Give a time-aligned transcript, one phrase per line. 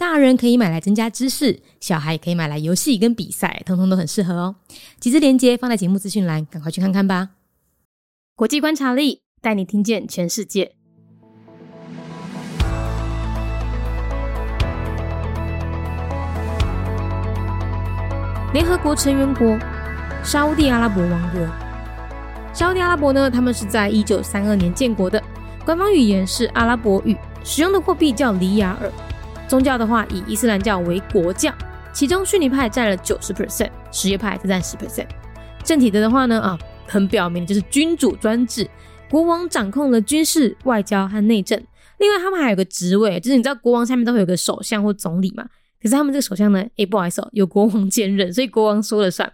[0.00, 4.56] 大人可以买来增加知识，小孩也可以买来游戏跟比赛，通通都很适合哦。
[4.98, 7.28] 几支链接放在节目资讯栏，赶快去看看吧。
[8.34, 10.72] 国际观察力带你听见全世界。
[18.54, 19.58] 联合国成员国
[20.24, 21.46] 沙地阿拉伯王国，
[22.54, 25.22] 沙地阿拉伯呢，他们是在一九三二年建国的，
[25.66, 28.90] 官方语言是阿拉伯语，使用的货币叫里亚尔。
[29.50, 31.52] 宗教的话，以伊斯兰教为国教，
[31.92, 35.08] 其中逊尼派占了九十 percent，什叶派则占十 percent。
[35.64, 38.70] 政体的的话呢，啊，很表明就是君主专制，
[39.10, 41.60] 国王掌控了军事、外交和内政。
[41.98, 45.44] 另外，他们还有个职位，就是你知道国王下面都会有个首相或总理嘛？
[45.82, 49.32] 可是他们这个首相呢，哎，不好意思哦，有国王兼任，所以国王说了算。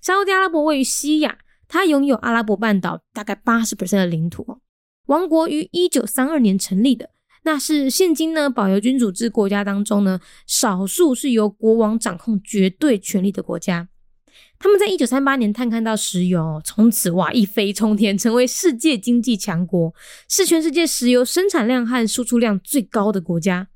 [0.00, 1.36] 沙特阿拉伯位于西亚，
[1.68, 4.60] 它拥有阿拉伯半岛大概八十 percent 的领土。
[5.08, 7.10] 王国于一九三二年成立的。
[7.44, 13.88] 那是现今呢，保留君主制国家当中呢，少数是由国王掌控绝对权力的国家。
[14.58, 19.92] 他们在一九三八年探勘到石油，从此哇一飞冲天，成为世界经济强国，
[20.28, 23.66] 是全世界石油生产量和输出量最高的国家，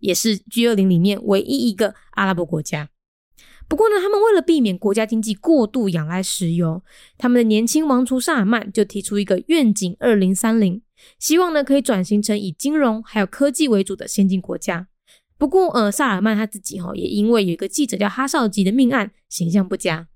[0.00, 2.90] 也是 G 二零里面唯一一个阿拉伯国家。
[3.66, 6.84] 不过呢，他们为了避免国家经济过度仰赖石油，
[7.16, 10.82] 他们的年轻王储萨尔曼就提出一个愿景二零三零。
[11.18, 14.88] 希望呢可以转型成以金融还有科技为主的先进国家。
[15.36, 20.08] 不过，呃，萨尔曼他自己哈也因为有一个记者叫哈绍吉的命案，形象不佳。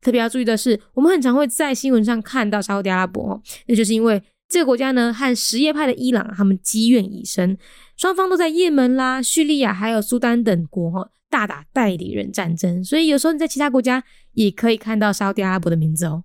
[0.00, 7.58] 特别要注意的是，我们很常会在新闻上看到沙特阿拉伯，那就是因为这个国家呢和什叶派的伊朗他们积怨已深，
[7.96, 16.22] 双方都在也门啦、叙利亚还有苏丹等国哈大打代理人战争，所以有时候你在其他国家也可以看到沙特阿拉伯的名字哦。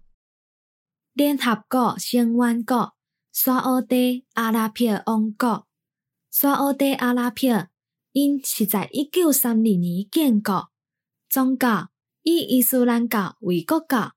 [1.13, 2.93] 联合国成员国。
[3.31, 5.65] 沙俄地阿拉伯王国，
[6.29, 7.69] 沙俄地阿拉伯
[8.11, 10.69] 因是在一九三二年建国，
[11.29, 11.91] 宗教
[12.23, 14.11] 以伊斯兰教为国教，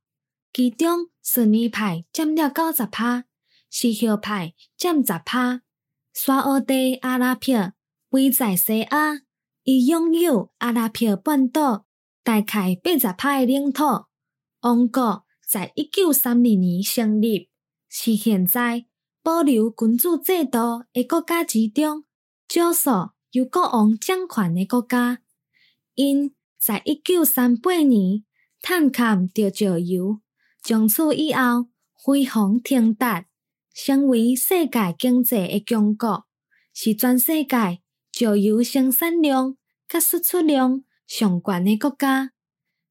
[0.53, 3.25] 其中逊尼派占了九十趴，
[3.71, 5.63] 西叶派占十趴。
[6.13, 7.73] 沙俄地阿拉伯
[8.11, 9.23] 位在西亚，
[9.63, 11.87] 伊拥有阿拉伯半岛
[12.25, 13.85] 大概八十趴的领土。
[14.63, 17.49] 王国在一九三二年成立，
[17.89, 18.87] 是现在。
[19.25, 22.05] 保留君主制度的国家之中，
[22.47, 22.91] 少数
[23.31, 25.21] 由国王掌权的国家。
[25.95, 28.23] 因在一九三八年
[28.61, 30.21] 探勘着石油，
[30.63, 33.25] 从此以后辉煌腾达，
[33.73, 36.27] 成为世界经济的强国，
[36.75, 37.81] 是全世界
[38.13, 39.57] 石油生产量
[39.89, 42.33] 甲输出量上悬的国家，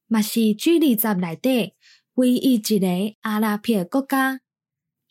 [0.08, 1.76] 嘛是 G 二十内底
[2.16, 2.88] 唯一一个
[3.22, 4.40] 阿拉伯国家。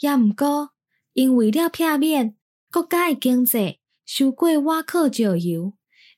[0.00, 0.71] 也毋过。
[1.14, 2.36] 因为了片面，
[2.70, 5.74] 国家的经济受过瓦克石油，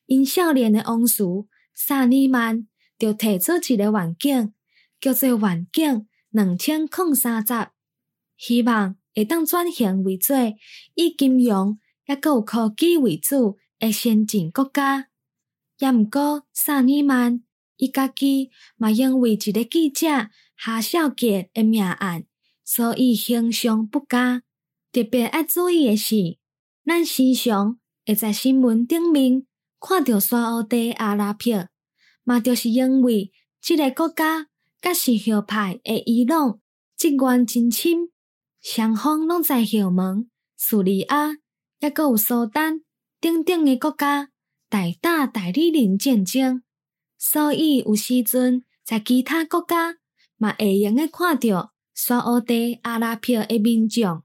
[0.06, 2.68] 因少年的王叔萨尼曼
[2.98, 4.52] 就提出一个愿景，
[5.00, 7.68] 叫做“愿景两千零三十”，
[8.38, 10.36] 希望会当转型为做
[10.94, 15.08] 以金融也有科技为主的先进国家。
[15.78, 17.42] 也毋过，萨尼曼
[17.76, 20.06] 伊家己嘛因为一个记者
[20.56, 22.24] 夏少杰的命案，
[22.64, 24.42] 所以形象不佳。
[24.94, 26.38] 特别要注意的是，
[26.84, 29.44] 咱时常会在新闻顶面
[29.80, 31.66] 看到沙俄地阿拉伯，
[32.22, 34.46] 嘛就是因为这个国家
[34.80, 36.60] 甲是叶派的伊朗
[36.96, 38.10] 职员真亲，
[38.62, 41.38] 双方拢在后门、叙利亚，
[41.80, 42.82] 也阁有苏丹
[43.20, 44.28] 等等的国家
[44.68, 46.62] 大打代理人战争，
[47.18, 49.96] 所以有时阵在其他国家
[50.36, 54.22] 嘛会用诶看到沙俄地阿拉伯的民众。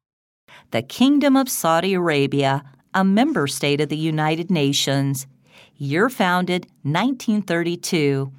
[0.71, 2.63] The Kingdom of Saudi Arabia,
[2.93, 5.27] a member state of the United Nations.
[5.75, 8.31] Year founded 1932.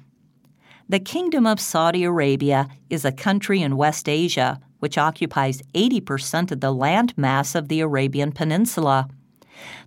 [0.89, 6.59] The Kingdom of Saudi Arabia is a country in West Asia which occupies 80% of
[6.59, 9.07] the land mass of the Arabian Peninsula.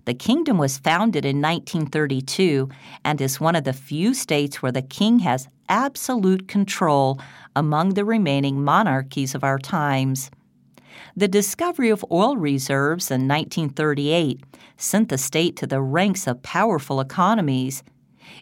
[0.05, 2.69] The kingdom was founded in 1932
[3.03, 7.19] and is one of the few states where the king has absolute control
[7.57, 10.31] among the remaining monarchies of our times.
[11.15, 14.43] The discovery of oil reserves in 1938
[14.77, 17.83] sent the state to the ranks of powerful economies.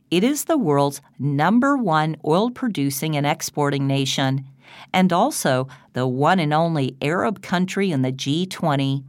[0.09, 4.45] It is the world's number one oil producing and exporting nation,
[4.94, 9.03] and also the one and only Arab country in the G20.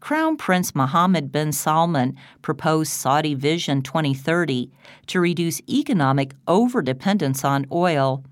[0.00, 4.70] Crown Prince Mohammed bin Salman proposed Saudi Vision 2030
[5.08, 8.24] to reduce economic overdependence on oil,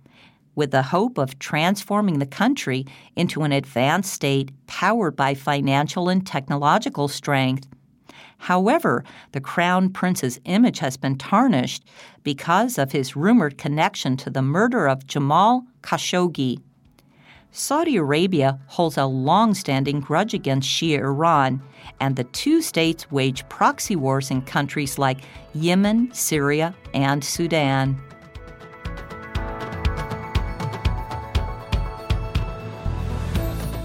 [0.57, 6.27] with the hope of transforming the country into an advanced state powered by financial and
[6.27, 7.69] technological strength.
[8.39, 11.85] However, the Crown Prince's image has been tarnished
[12.23, 16.61] because of his rumored connection to the murder of Jamal Khashoggi.
[17.51, 21.63] Saudi Arabia holds a long standing grudge against Shia Iran,
[22.01, 25.21] and the two states wage proxy wars in countries like
[25.55, 27.99] Yemen, Syria, and Sudan.